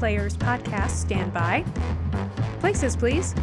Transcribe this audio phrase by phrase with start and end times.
[0.00, 1.62] Players podcast stand by.
[2.58, 3.34] Places, please.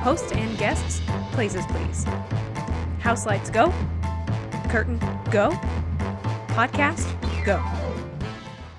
[0.00, 2.04] Host and guests, places, please.
[3.00, 3.70] House lights go.
[4.70, 4.98] Curtain
[5.30, 5.50] go.
[6.56, 7.04] Podcast
[7.44, 7.62] go.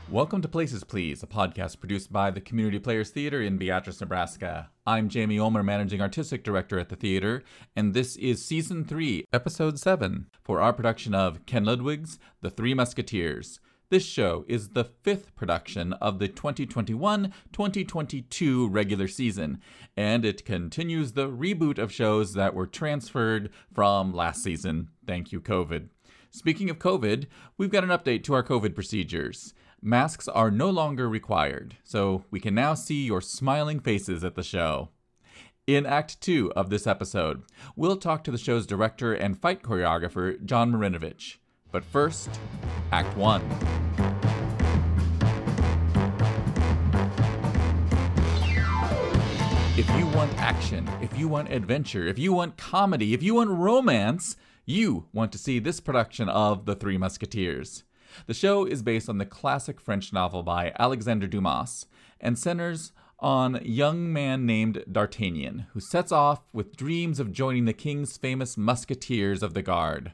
[0.10, 4.72] Welcome to Places Please, a podcast produced by the Community Players Theater in Beatrice, Nebraska.
[4.88, 7.44] I'm Jamie Ulmer, Managing Artistic Director at the theater,
[7.76, 12.74] and this is Season 3, Episode 7, for our production of Ken Ludwig's The Three
[12.74, 13.60] Musketeers.
[13.92, 19.60] This show is the fifth production of the 2021 2022 regular season,
[19.98, 24.88] and it continues the reboot of shows that were transferred from last season.
[25.06, 25.89] Thank you, COVID.
[26.29, 27.25] Speaking of COVID,
[27.57, 29.54] we've got an update to our COVID procedures.
[29.82, 34.42] Masks are no longer required, so we can now see your smiling faces at the
[34.44, 34.88] show.
[35.67, 37.44] In Act 2 of this episode,
[37.76, 41.39] we'll talk to the show's director and fight choreographer, John Marinovich.
[41.72, 42.30] But first,
[42.92, 43.42] Act 1.
[49.78, 53.50] If you want action, if you want adventure, if you want comedy, if you want
[53.50, 57.86] romance, you want to see this production of The Three Musketeers.
[58.28, 61.86] The show is based on the classic French novel by Alexandre Dumas
[62.20, 67.66] and centers on a young man named D'Artagnan, who sets off with dreams of joining
[67.66, 70.12] the king's famous musketeers of the guard.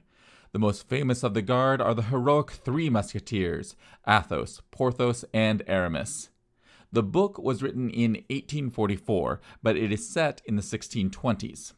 [0.52, 3.76] The most famous of the guard are the heroic three musketeers
[4.08, 6.30] Athos, Porthos, and Aramis.
[6.92, 11.74] The book was written in 1844, but it is set in the 1620s.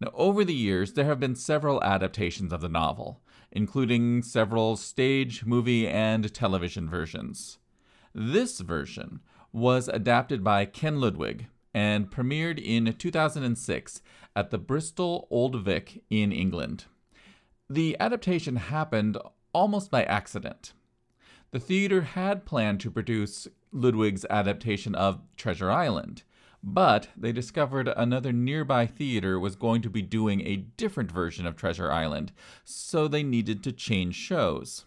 [0.00, 5.44] Now, over the years, there have been several adaptations of the novel, including several stage,
[5.44, 7.58] movie, and television versions.
[8.14, 9.20] This version
[9.52, 14.02] was adapted by Ken Ludwig and premiered in 2006
[14.34, 16.84] at the Bristol Old Vic in England.
[17.68, 19.18] The adaptation happened
[19.52, 20.72] almost by accident.
[21.50, 26.22] The theater had planned to produce Ludwig's adaptation of Treasure Island,
[26.62, 31.56] but they discovered another nearby theater was going to be doing a different version of
[31.56, 32.32] Treasure Island,
[32.64, 34.84] so they needed to change shows.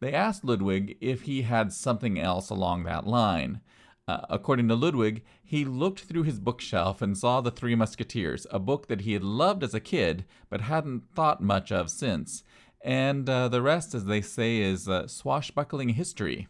[0.00, 3.60] They asked Ludwig if he had something else along that line.
[4.08, 8.58] Uh, according to Ludwig, he looked through his bookshelf and saw The Three Musketeers, a
[8.58, 12.42] book that he had loved as a kid but hadn't thought much of since.
[12.80, 16.48] And uh, the rest, as they say, is uh, swashbuckling history.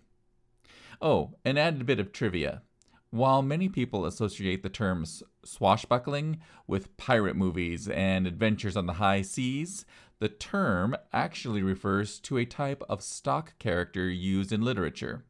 [1.02, 2.62] Oh, an added bit of trivia.
[3.10, 9.22] While many people associate the terms swashbuckling with pirate movies and adventures on the high
[9.22, 9.84] seas,
[10.20, 15.24] the term actually refers to a type of stock character used in literature.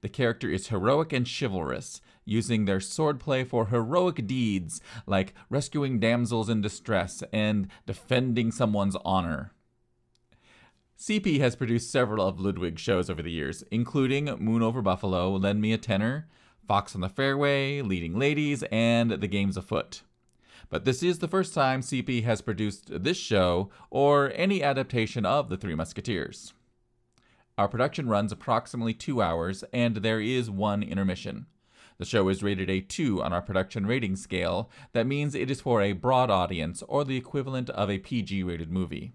[0.00, 6.48] The character is heroic and chivalrous, using their swordplay for heroic deeds like rescuing damsels
[6.48, 9.52] in distress and defending someone's honor.
[10.98, 15.60] CP has produced several of Ludwig's shows over the years, including Moon Over Buffalo, Lend
[15.60, 16.26] Me a Tenor,
[16.66, 20.02] Fox on the Fairway, Leading Ladies, and The Games Afoot.
[20.68, 25.48] But this is the first time CP has produced this show or any adaptation of
[25.48, 26.52] The Three Musketeers.
[27.58, 31.46] Our production runs approximately two hours, and there is one intermission.
[31.98, 34.70] The show is rated a 2 on our production rating scale.
[34.92, 38.70] That means it is for a broad audience, or the equivalent of a PG rated
[38.70, 39.12] movie.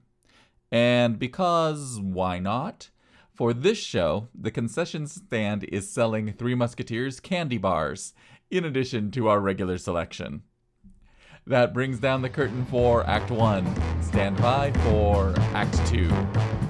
[0.74, 2.90] And because why not?
[3.34, 8.14] For this show, the concession stand is selling Three Musketeers candy bars,
[8.52, 10.44] in addition to our regular selection.
[11.48, 14.04] That brings down the curtain for Act 1.
[14.04, 16.63] Stand by for Act 2.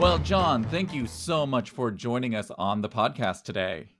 [0.00, 3.90] Well, John, thank you so much for joining us on the podcast today.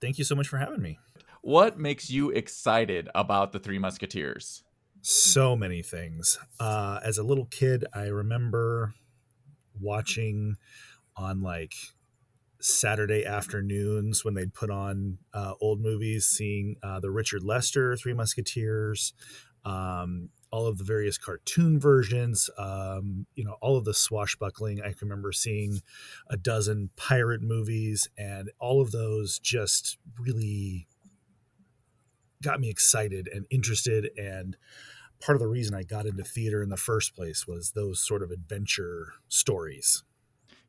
[0.00, 0.98] Thank you so much for having me.
[1.42, 4.64] What makes you excited about the Three Musketeers?
[5.02, 6.38] so many things.
[6.58, 8.94] Uh, as a little kid, I remember
[9.78, 10.56] watching
[11.16, 11.74] on like
[12.60, 18.14] Saturday afternoons when they'd put on uh, old movies, seeing uh, the Richard Lester Three
[18.14, 19.12] Musketeers,
[19.64, 24.80] um, all of the various cartoon versions, um, you know, all of the swashbuckling.
[24.80, 25.80] I can remember seeing
[26.28, 30.86] a dozen pirate movies, and all of those just really
[32.42, 34.56] got me excited and interested and
[35.22, 38.22] part of the reason I got into theater in the first place was those sort
[38.22, 40.02] of adventure stories.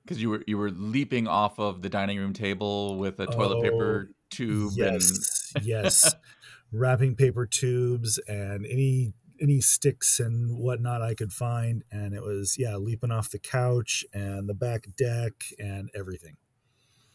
[0.03, 3.57] Because you were you were leaping off of the dining room table with a toilet
[3.57, 4.73] oh, paper tube.
[4.75, 5.65] Yes, and...
[5.65, 6.13] yes,
[6.71, 9.13] wrapping paper tubes and any
[9.43, 14.05] any sticks and whatnot I could find, and it was yeah, leaping off the couch
[14.13, 16.37] and the back deck and everything.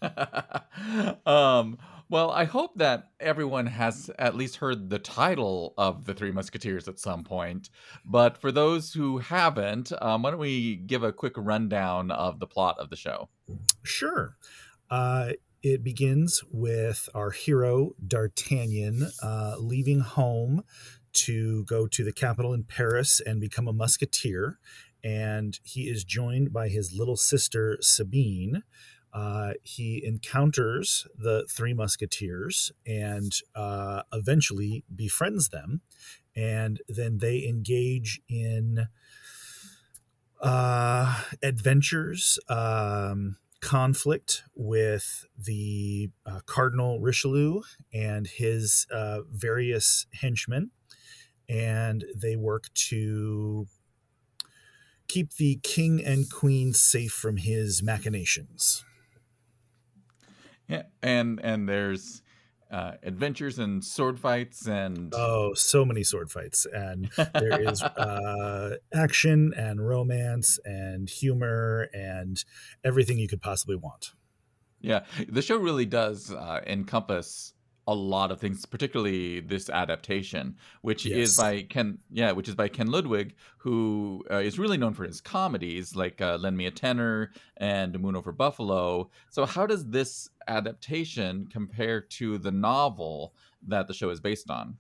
[1.26, 1.78] um
[2.10, 6.88] well, I hope that everyone has at least heard the title of the Three Musketeers
[6.88, 7.69] at some point.
[8.02, 12.46] But for those who haven't, um, why don't we give a quick rundown of the
[12.46, 13.28] plot of the show?
[13.82, 14.38] Sure.
[14.90, 15.32] Uh,
[15.62, 20.62] it begins with our hero, D'Artagnan, uh, leaving home
[21.26, 24.59] to go to the capital in Paris and become a musketeer.
[25.03, 28.62] And he is joined by his little sister, Sabine.
[29.12, 35.81] Uh, he encounters the three musketeers and uh, eventually befriends them.
[36.37, 38.88] And then they engage in
[40.41, 42.38] uh, adventures.
[42.49, 47.62] Um, conflict with the uh, Cardinal Richelieu
[47.93, 50.70] and his uh, various henchmen,
[51.48, 53.66] and they work to
[55.08, 58.84] keep the king and queen safe from his machinations.
[60.68, 62.22] Yeah, and and there's
[62.70, 68.76] uh, adventures and sword fights and oh so many sword fights and there is uh,
[68.92, 72.44] action and romance and humor and
[72.84, 74.12] everything you could possibly want
[74.80, 77.54] yeah the show really does uh, encompass
[77.88, 81.31] a lot of things, particularly this adaptation, which yes.
[81.31, 81.99] is by Ken.
[82.11, 86.20] Yeah, which is by Ken Ludwig, who uh, is really known for his comedies like
[86.20, 92.02] uh, "Lend Me a Tenor" and "Moon Over Buffalo." So, how does this adaptation compare
[92.02, 93.35] to the novel
[93.67, 94.76] that the show is based on?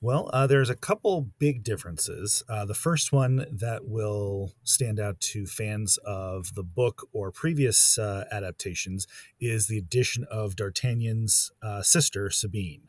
[0.00, 2.44] Well, uh, there's a couple big differences.
[2.48, 7.98] Uh, the first one that will stand out to fans of the book or previous
[7.98, 9.06] uh, adaptations
[9.40, 12.82] is the addition of D'Artagnan's uh, sister, Sabine.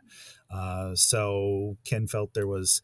[0.51, 2.81] Uh, so Ken felt there was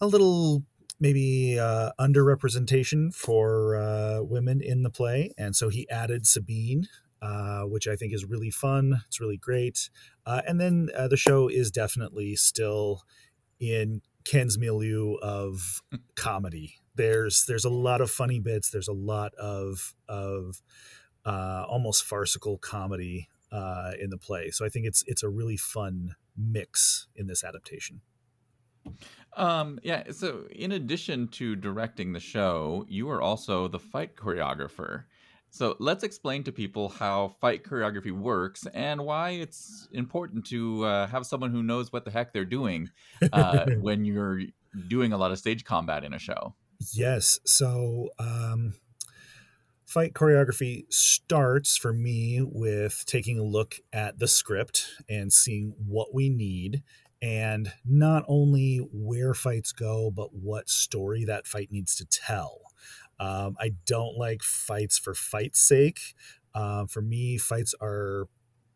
[0.00, 0.64] a little
[1.00, 6.88] maybe uh, underrepresentation for women in the play, and so he added Sabine
[7.22, 9.02] uh, which I think is really fun.
[9.06, 9.90] It's really great.
[10.24, 13.02] Uh, and then uh, the show is definitely still
[13.58, 15.82] in Ken's milieu of
[16.16, 16.76] comedy.
[16.94, 18.70] There's there's a lot of funny bits.
[18.70, 20.62] There's a lot of of
[21.24, 24.50] uh, almost farcical comedy uh, in the play.
[24.50, 28.00] So I think it's it's a really fun mix in this adaptation.
[29.36, 30.04] Um, yeah.
[30.12, 35.04] So in addition to directing the show, you are also the fight choreographer.
[35.56, 41.06] So let's explain to people how fight choreography works and why it's important to uh,
[41.06, 42.90] have someone who knows what the heck they're doing
[43.32, 44.42] uh, when you're
[44.86, 46.54] doing a lot of stage combat in a show.
[46.92, 47.40] Yes.
[47.46, 48.74] So, um,
[49.86, 56.12] fight choreography starts for me with taking a look at the script and seeing what
[56.12, 56.82] we need
[57.22, 62.60] and not only where fights go, but what story that fight needs to tell.
[63.18, 66.00] Um, I don't like fights for fight's sake.
[66.54, 68.28] Uh, for me, fights are.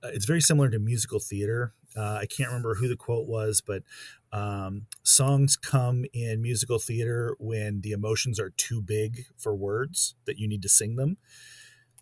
[0.02, 1.74] Uh, it's very similar to musical theater.
[1.96, 3.82] Uh, I can't remember who the quote was, but
[4.32, 10.38] um, songs come in musical theater when the emotions are too big for words that
[10.38, 11.16] you need to sing them.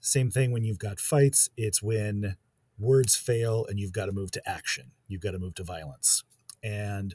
[0.00, 1.49] Same thing when you've got fights.
[1.56, 2.37] It's when
[2.79, 4.93] words fail and you've got to move to action.
[5.08, 6.23] You've got to move to violence.
[6.62, 7.14] And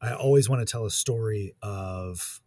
[0.00, 2.40] I always want to tell a story of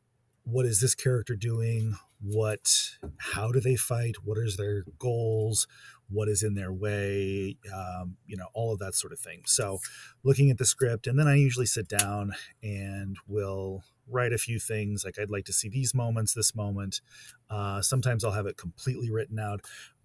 [0.52, 1.96] what is this character doing?
[2.22, 4.18] What how do they fight?
[4.24, 5.68] What is their goals?
[6.10, 7.58] What is in their way?
[7.74, 9.44] Um, you know all of that sort of thing.
[9.46, 9.80] So
[10.24, 14.60] looking at the script and then i usually sit down and will write a few
[14.60, 15.06] things.
[15.06, 17.02] Like i'd like to see these moments this moment.
[17.50, 19.62] Uh, sometimes i'll have it completely written out.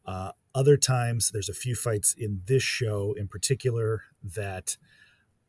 [0.07, 4.77] Uh, other times there's a few fights in this show in particular that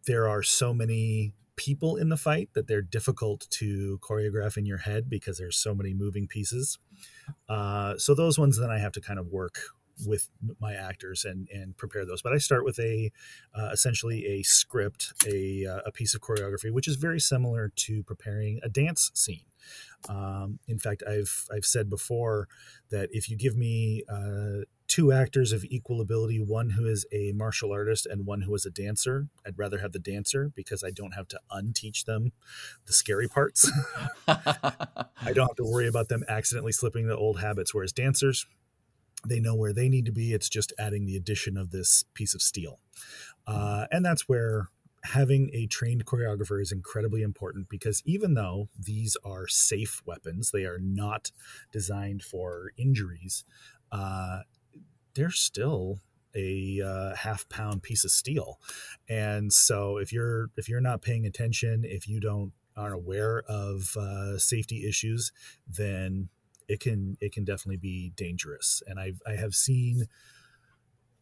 [0.07, 4.77] there are so many people in the fight that they're difficult to choreograph in your
[4.77, 6.79] head because there's so many moving pieces.
[7.49, 9.59] Uh, so those ones then I have to kind of work
[10.05, 12.21] with my actors and and prepare those.
[12.21, 13.11] But I start with a
[13.53, 18.03] uh, essentially a script, a uh, a piece of choreography, which is very similar to
[18.03, 19.45] preparing a dance scene.
[20.07, 22.47] Um, in fact, I've I've said before
[22.89, 27.33] that if you give me uh, two actors of equal ability, one who is a
[27.33, 29.27] martial artist and one who is a dancer.
[29.45, 32.31] I'd rather have the dancer because I don't have to unteach them
[32.85, 33.69] the scary parts.
[34.27, 37.73] I don't have to worry about them accidentally slipping the old habits.
[37.73, 38.45] Whereas dancers,
[39.27, 40.33] they know where they need to be.
[40.33, 42.79] It's just adding the addition of this piece of steel.
[43.45, 44.69] Uh, and that's where
[45.03, 50.65] having a trained choreographer is incredibly important because even though these are safe weapons, they
[50.65, 51.31] are not
[51.71, 53.43] designed for injuries.
[53.91, 54.41] Uh,
[55.17, 55.99] they're still
[56.35, 58.59] a uh, half pound piece of steel.
[59.09, 63.97] And so if you're if you're not paying attention if you don't aren't aware of
[63.97, 65.31] uh, safety issues
[65.67, 66.29] then
[66.67, 68.83] it can it can definitely be dangerous.
[68.87, 70.07] And i've i have seen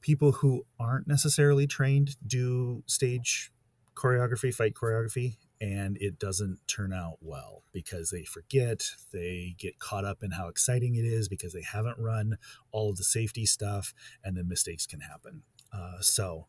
[0.01, 3.51] people who aren't necessarily trained do stage
[3.95, 8.83] choreography fight choreography and it doesn't turn out well because they forget,
[9.13, 12.37] they get caught up in how exciting it is because they haven't run
[12.71, 13.93] all of the safety stuff,
[14.23, 15.43] and then mistakes can happen.
[15.73, 16.47] Uh, so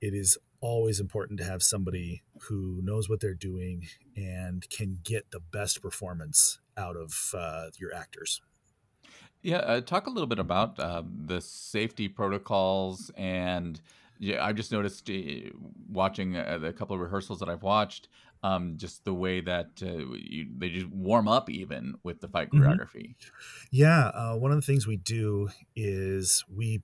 [0.00, 5.30] it is always important to have somebody who knows what they're doing and can get
[5.30, 8.40] the best performance out of uh, your actors.
[9.42, 13.80] Yeah, uh, talk a little bit about uh, the safety protocols and
[14.18, 15.50] yeah, I just noticed uh,
[15.90, 18.08] watching a, the couple of rehearsals that I've watched,
[18.44, 22.50] um, just the way that uh, you, they just warm up even with the fight
[22.52, 22.78] Mhm.
[22.78, 23.16] choreography.
[23.70, 26.82] Yeah, uh, one of the things we do is we,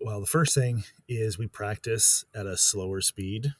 [0.00, 3.54] well, the first thing is we practice at a slower speed.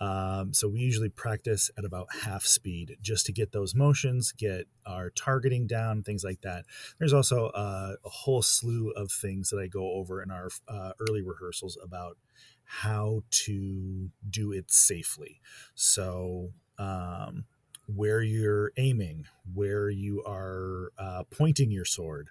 [0.00, 4.66] Um, so we usually practice at about half speed just to get those motions, get
[4.86, 6.66] our targeting down, things like that.
[6.98, 10.92] There's also uh, a whole slew of things that I go over in our uh,
[11.00, 12.18] early rehearsals about
[12.68, 15.40] how to do it safely.
[15.74, 17.46] So, um,
[17.86, 22.28] where you're aiming, where you are uh, pointing your sword,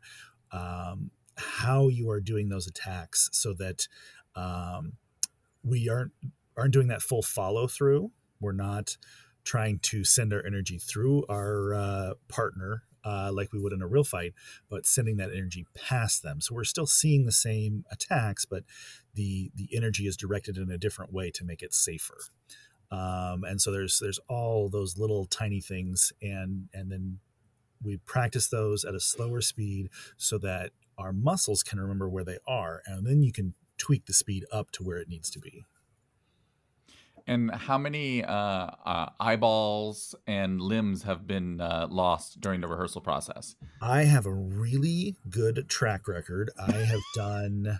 [0.51, 3.87] um, how you are doing those attacks, so that
[4.35, 4.93] um,
[5.63, 6.11] we aren't
[6.55, 8.11] aren't doing that full follow through.
[8.39, 8.97] We're not
[9.43, 13.87] trying to send our energy through our uh, partner uh, like we would in a
[13.87, 14.33] real fight,
[14.69, 16.41] but sending that energy past them.
[16.41, 18.63] So we're still seeing the same attacks, but
[19.13, 22.17] the the energy is directed in a different way to make it safer.
[22.91, 27.19] Um, and so there's there's all those little tiny things, and and then
[27.81, 32.39] we practice those at a slower speed so that our muscles can remember where they
[32.45, 35.63] are, and then you can tweak the speed up to where it needs to be.
[37.27, 43.01] And how many uh, uh, eyeballs and limbs have been uh, lost during the rehearsal
[43.01, 43.55] process?
[43.81, 46.51] I have a really good track record.
[46.57, 47.79] I have done,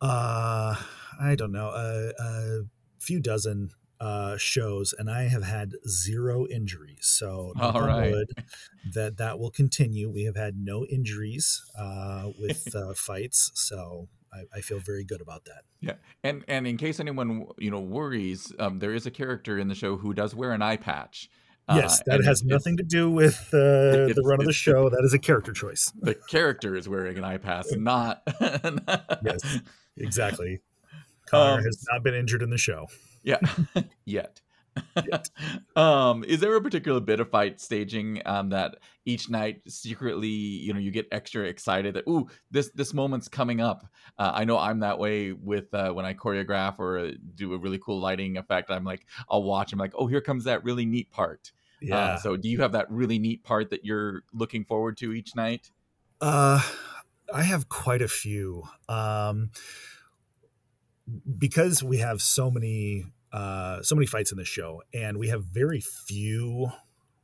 [0.00, 0.76] uh,
[1.20, 2.60] I don't know, a, a
[2.98, 7.06] few dozen uh, shows, and I have had zero injuries.
[7.06, 8.14] So, All right.
[8.94, 10.10] that that will continue.
[10.10, 15.20] We have had no injuries uh, with uh, fights, so I, I feel very good
[15.20, 15.62] about that.
[15.80, 19.68] Yeah, and and in case anyone you know worries, um, there is a character in
[19.68, 21.28] the show who does wear an eye patch.
[21.72, 24.88] Yes, Uh, that and has nothing to do with uh, the run of the show.
[24.88, 25.92] That is a character choice.
[26.00, 28.22] The character is wearing an eye patch, not.
[29.22, 29.40] Yes.
[29.96, 30.60] Exactly.
[31.26, 32.86] Connor Um, has not been injured in the show.
[33.22, 33.38] Yeah,
[34.04, 34.40] yet.
[35.76, 40.72] Um, is there a particular bit of fight staging um, that each night secretly, you
[40.72, 43.86] know, you get extra excited that ooh, this this moment's coming up?
[44.18, 47.58] Uh, I know I'm that way with uh, when I choreograph or uh, do a
[47.58, 48.70] really cool lighting effect.
[48.70, 49.72] I'm like, I'll watch.
[49.72, 51.52] I'm like, oh, here comes that really neat part.
[51.80, 51.96] Yeah.
[51.96, 55.34] Uh, so, do you have that really neat part that you're looking forward to each
[55.34, 55.70] night?
[56.20, 56.60] Uh,
[57.32, 58.64] I have quite a few.
[58.88, 59.50] Um,
[61.38, 65.44] because we have so many uh, so many fights in the show, and we have
[65.44, 66.70] very few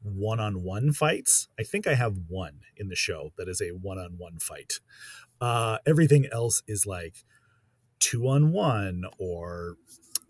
[0.02, 1.48] one-on-one fights.
[1.58, 4.80] I think I have one in the show that is a one-on-one fight.
[5.40, 7.25] Uh, everything else is like
[7.98, 9.76] two on one or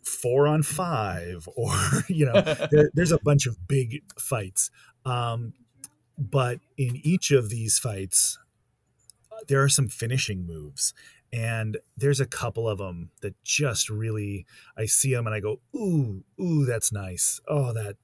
[0.03, 1.75] four on five, or
[2.09, 2.41] you know,
[2.71, 4.71] there, there's a bunch of big fights.
[5.05, 5.53] Um,
[6.19, 8.39] but in each of these fights,
[9.49, 10.95] there are some finishing moves
[11.33, 15.61] and there's a couple of them that just really i see them and i go
[15.75, 17.41] ooh ooh that's nice.
[17.49, 17.97] Oh that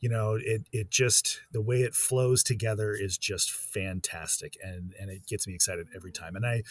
[0.00, 5.10] you know it it just the way it flows together is just fantastic and and
[5.10, 6.36] it gets me excited every time.
[6.36, 6.62] And i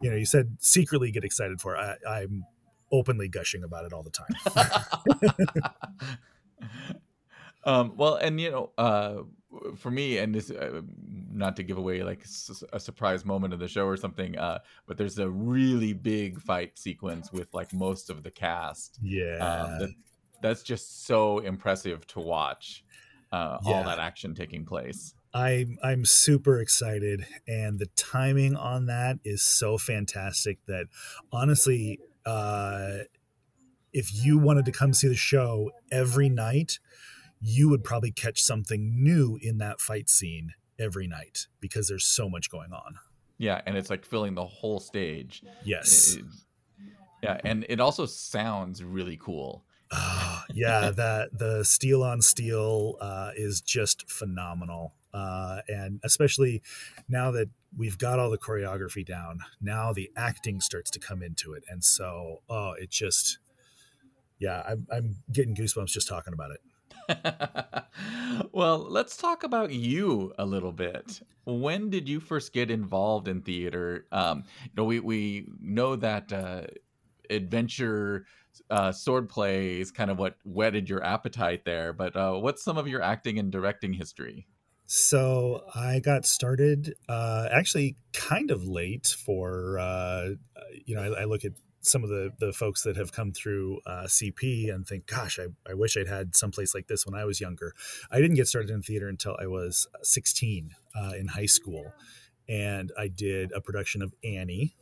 [0.00, 1.98] you know you said secretly get excited for it.
[2.06, 2.44] I, i'm
[2.90, 4.28] openly gushing about it all the time
[7.64, 9.22] um, well, and you know, uh,
[9.76, 10.82] for me, and this, uh,
[11.30, 12.24] not to give away like
[12.72, 16.78] a surprise moment of the show or something, uh, but there's a really big fight
[16.78, 18.98] sequence with like most of the cast.
[19.02, 19.90] yeah Um, that,
[20.40, 22.84] that's just so impressive to watch.
[23.30, 25.14] Uh, all that action taking place.
[25.32, 30.88] I'm I'm super excited, and the timing on that is so fantastic that
[31.32, 32.98] honestly, uh,
[33.92, 36.78] if you wanted to come see the show every night,
[37.42, 42.28] you would probably catch something new in that fight scene every night because there's so
[42.28, 42.94] much going on.
[43.36, 45.42] Yeah, and it's like filling the whole stage.
[45.64, 46.24] Yes, It-
[47.22, 49.64] yeah, and it also sounds really cool.
[49.92, 56.62] Ah, yeah, that the steel on steel uh, is just phenomenal, uh, and especially
[57.08, 61.52] now that we've got all the choreography down, now the acting starts to come into
[61.52, 63.38] it, and so oh, it just
[64.38, 66.60] yeah, I'm, I'm getting goosebumps just talking about it.
[68.52, 71.20] well, let's talk about you a little bit.
[71.44, 74.06] When did you first get involved in theater?
[74.12, 76.62] Um, you know, we we know that uh,
[77.30, 78.26] adventure
[78.70, 81.92] uh, swordplay is kind of what whetted your appetite there.
[81.92, 84.46] But uh, what's some of your acting and directing history?
[84.86, 90.30] So I got started uh, actually kind of late for uh,
[90.84, 91.52] you know I, I, look at
[91.82, 95.46] some of the the folks that have come through uh, CP and think, gosh, I,
[95.68, 97.74] I wish I'd had someplace like this when I was younger.
[98.10, 101.92] I didn't get started in theater until I was 16 uh, in high school,
[102.48, 104.74] and I did a production of Annie,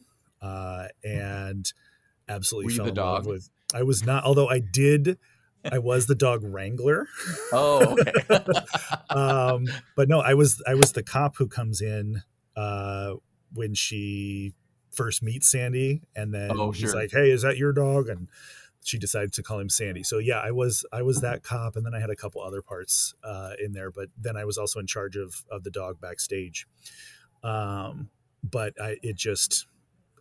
[0.42, 1.70] uh, and
[2.28, 3.14] absolutely fell in dog?
[3.24, 3.50] love with.
[3.74, 5.18] I was not, although I did.
[5.70, 7.06] I was the dog wrangler.
[7.52, 8.44] Oh, okay.
[9.10, 12.22] um, but no, I was I was the cop who comes in
[12.56, 13.14] uh,
[13.52, 14.54] when she
[14.90, 16.94] first meets Sandy, and then Oh, he's sure.
[16.94, 18.28] like, "Hey, is that your dog?" And
[18.82, 20.02] she decided to call him Sandy.
[20.02, 22.62] So yeah, I was I was that cop, and then I had a couple other
[22.62, 23.90] parts uh, in there.
[23.90, 26.66] But then I was also in charge of of the dog backstage.
[27.42, 28.10] Um,
[28.42, 29.66] but I it just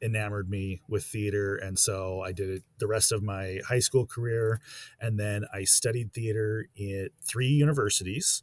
[0.02, 4.06] enamored me with theater and so i did it the rest of my high school
[4.06, 4.62] career
[5.02, 8.42] and then i studied theater at three universities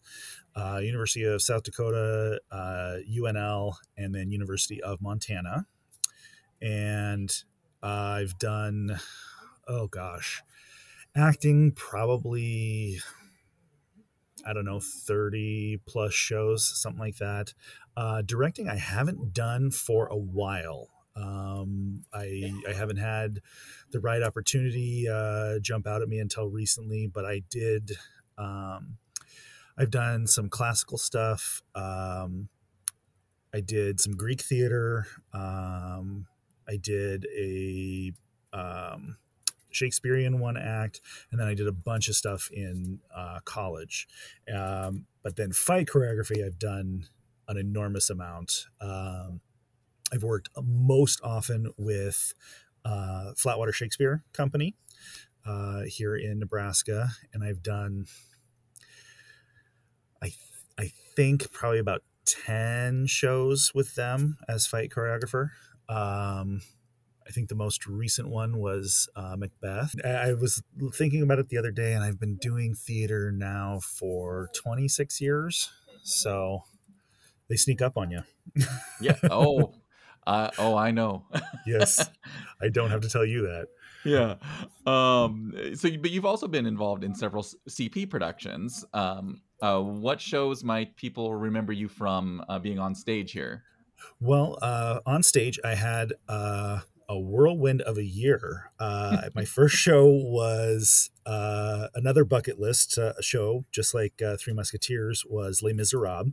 [0.55, 5.67] uh, university of south dakota uh, unl and then university of montana
[6.61, 7.45] and
[7.83, 8.99] i've done
[9.69, 10.43] oh gosh
[11.15, 13.01] acting probably
[14.47, 17.55] i don't know 30 plus shows something like that
[17.97, 23.41] uh, directing i haven't done for a while um, I, I haven't had
[23.91, 27.93] the right opportunity uh, jump out at me until recently, but I did.
[28.37, 28.99] Um,
[29.79, 31.63] I've done some classical stuff.
[31.75, 32.49] Um,
[33.55, 35.07] I did some Greek theater.
[35.33, 36.27] Um,
[36.69, 38.13] I did a
[38.53, 39.17] um,
[39.71, 44.09] Shakespearean one act, and then I did a bunch of stuff in uh, college.
[44.53, 47.09] Um, but then fight choreography, I've done
[47.49, 48.67] an enormous amount.
[48.81, 49.41] Um,
[50.13, 52.33] I've worked most often with
[52.85, 54.77] uh, Flatwater Shakespeare Company
[55.45, 58.07] uh, here in Nebraska, and I've done,
[60.23, 60.39] I th-
[60.79, 65.51] I think probably about ten shows with them as fight choreographer.
[65.89, 66.61] Um,
[67.27, 69.95] I think the most recent one was uh, Macbeth.
[70.05, 70.63] I, was
[70.95, 75.71] thinking about it the other day, and I've been doing theater now for 26 years,
[76.05, 76.63] so
[77.49, 78.21] they sneak up on you.
[79.01, 79.17] yeah.
[79.29, 79.75] Oh,
[80.27, 81.25] uh, oh, I know.
[81.67, 82.09] yes,
[82.61, 83.69] I don't have to tell you that.
[84.05, 84.35] yeah.
[84.87, 88.85] Um, so, but you've also been involved in several CP productions.
[88.95, 93.65] Um, uh, what shows might people remember you from uh, being on stage here?
[94.21, 98.71] Well, uh, on stage, I had uh, a whirlwind of a year.
[98.79, 104.53] Uh, my first show was uh, another bucket list uh, show, just like uh, Three
[104.53, 106.33] Musketeers was Les Miserables.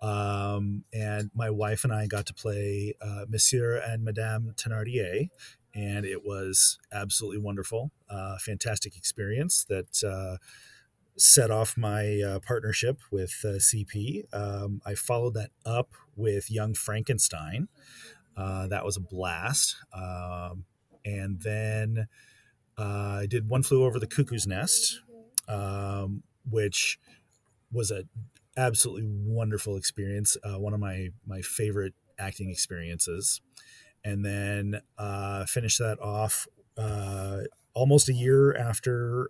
[0.00, 5.28] Um, and my wife and I got to play uh, Monsieur and Madame Thenardier,
[5.74, 7.90] and it was absolutely wonderful.
[8.08, 10.36] Uh, fantastic experience that uh,
[11.18, 14.32] set off my uh, partnership with uh, CP.
[14.32, 17.68] Um, I followed that up with Young Frankenstein.
[18.36, 19.76] Uh, that was a blast.
[19.92, 20.64] Um,
[21.04, 22.06] and then
[22.78, 25.00] uh, I did One Flew Over the Cuckoo's Nest,
[25.48, 27.00] um, which
[27.72, 28.08] was an
[28.56, 30.36] absolutely wonderful experience.
[30.44, 33.40] Uh, one of my my favorite acting experiences.
[34.04, 36.46] And then uh, finished that off
[37.74, 39.28] almost a year after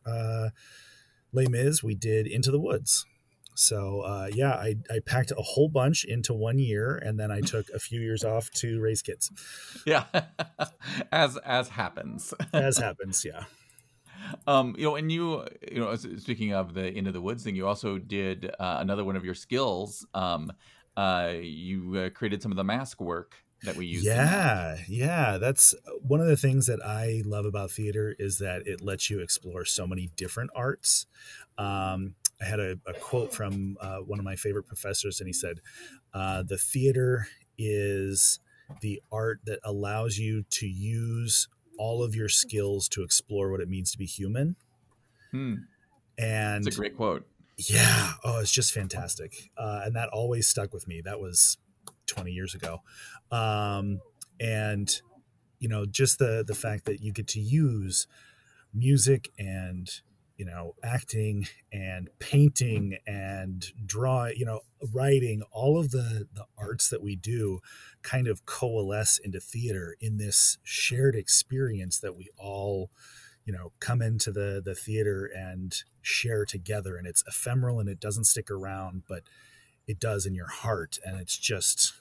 [1.33, 1.83] Les Mis.
[1.83, 3.07] We did Into the Woods.
[3.55, 7.41] So uh, yeah, I, I packed a whole bunch into one year, and then I
[7.41, 9.33] took a few years off to raise kids.
[9.85, 10.05] Yeah,
[11.13, 12.33] as as happens.
[12.53, 13.45] As happens, yeah.
[14.47, 17.67] Um, you know, and you, you know, speaking of the Into the Woods thing, you
[17.67, 20.07] also did uh, another one of your skills.
[20.15, 20.53] Um,
[20.97, 24.05] uh, you uh, created some of the mask work that we that.
[24.05, 25.39] Yeah, yeah.
[25.39, 29.21] That's one of the things that I love about theater is that it lets you
[29.21, 31.07] explore so many different arts.
[31.57, 35.33] Um, I had a, a quote from uh, one of my favorite professors, and he
[35.33, 35.61] said,
[36.15, 38.39] uh, "The theater is
[38.81, 43.69] the art that allows you to use all of your skills to explore what it
[43.69, 44.57] means to be human."
[45.31, 45.55] Hmm,
[46.19, 47.27] And it's a great quote.
[47.57, 51.59] yeah oh it's just fantastic uh, and that always stuck with me that was
[52.09, 52.81] 20 years ago.
[53.31, 54.01] Um,
[54.41, 55.01] and
[55.59, 58.07] you know just the the fact that you get to use
[58.73, 60.01] music and
[60.37, 64.61] you know acting and painting and draw you know
[64.95, 67.59] writing all of the the arts that we do
[68.03, 72.91] kind of coalesce into theater in this shared experience that we all
[73.45, 76.97] you know come into the the theater and share together.
[76.97, 79.23] And it's ephemeral and it doesn't stick around but
[79.89, 81.95] it does in your heart and it's just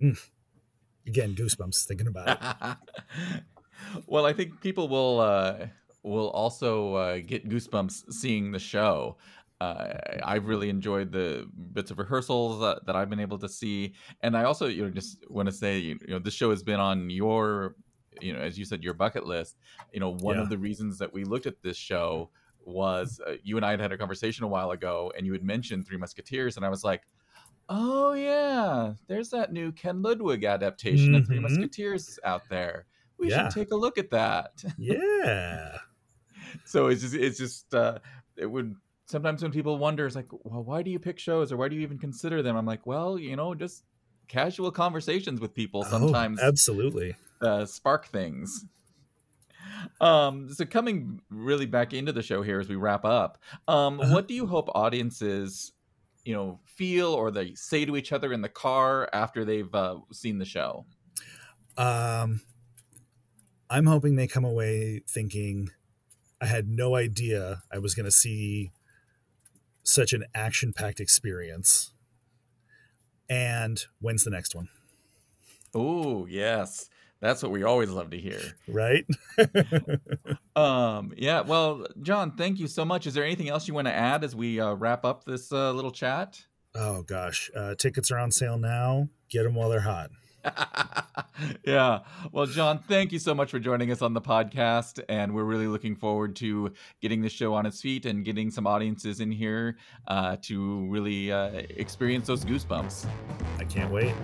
[0.00, 0.16] mm,
[1.06, 2.76] again goosebumps thinking about it
[4.06, 5.66] well, I think people will uh,
[6.02, 9.16] will also uh, get goosebumps seeing the show.
[9.60, 13.94] Uh, I've really enjoyed the bits of rehearsals that, that I've been able to see,
[14.22, 16.80] and I also you know just want to say you know this show has been
[16.80, 17.76] on your
[18.20, 19.56] you know as you said your bucket list.
[19.92, 20.42] You know one Yeah.
[20.42, 22.30] of the reasons that we looked at this show
[22.66, 25.42] was uh, you and I had had a conversation a while ago, and you had
[25.42, 27.02] mentioned Three Musketeers, and I was like.
[27.68, 31.42] Oh yeah, there's that new Ken Ludwig adaptation of Three Mhm.
[31.42, 32.86] Musketeers out there.
[33.18, 33.48] We Yeah.
[33.48, 34.62] should take a look at that.
[34.78, 35.78] Yeah.
[36.64, 37.98] so it's just it's just uh
[38.36, 38.74] it would
[39.06, 41.76] sometimes when people wonder it's like well why do you pick shows or why do
[41.76, 43.84] you even consider them i'm like well you know just
[44.28, 47.16] casual conversations with people sometimes Oh, absolutely.
[47.40, 48.64] uh, spark things
[50.00, 54.14] um so coming really back into the show here as we wrap up um Uh-huh.
[54.14, 55.72] what do you hope audiences
[56.24, 59.96] you know feel or they say to each other in the car after they've uh,
[60.12, 60.84] seen the show
[61.76, 62.40] Um,
[63.68, 65.70] I'm hoping they come away thinking,
[66.40, 68.70] I had no idea I was going to see
[69.82, 71.92] such an action packed experience.
[73.28, 74.68] And when's the next one?
[75.74, 76.88] oh yes
[77.20, 79.06] that's what we always love to hear Right?
[80.56, 83.06] Um, yeah, well, John, thank you so much.
[83.06, 85.70] Is there anything else you want to add as we uh, wrap up this uh,
[85.72, 86.42] little chat?
[86.74, 87.50] oh, gosh.
[87.54, 89.08] Uh, tickets are on sale now.
[89.28, 90.10] Get them while they're hot.
[91.64, 92.00] yeah.
[92.32, 95.02] Well, John, thank you so much for joining us on the podcast.
[95.08, 98.66] And we're really looking forward to getting the show on its feet and getting some
[98.66, 99.76] audiences in here
[100.08, 103.06] uh, to really uh, experience those goosebumps.
[103.58, 104.14] I can't wait.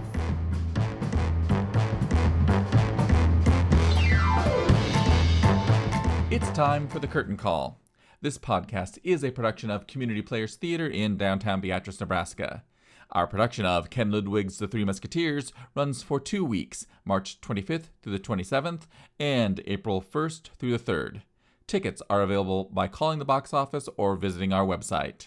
[6.33, 7.79] It's time for the curtain call.
[8.23, 12.65] This podcast is a production of Community Players Theater in downtown Beatrice, Nebraska.
[13.11, 18.15] Our production of Ken Ludwig's The Three Musketeers runs for two weeks, March 25th through
[18.15, 18.85] the 27th,
[19.21, 21.21] and April 1st through the 3rd.
[21.67, 25.27] Tickets are available by calling the box office or visiting our website.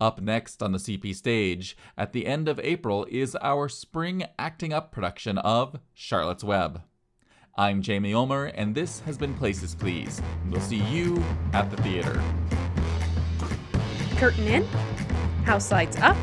[0.00, 4.72] Up next on the CP stage, at the end of April, is our spring acting
[4.72, 6.82] up production of Charlotte's Web.
[7.56, 10.22] I'm Jamie Ulmer, and this has been Places Please.
[10.48, 12.22] We'll see you at the theater.
[14.16, 14.64] Curtain in,
[15.44, 16.16] house lights up.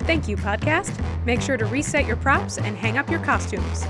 [0.00, 0.94] Thank you, podcast.
[1.24, 3.84] Make sure to reset your props and hang up your costumes.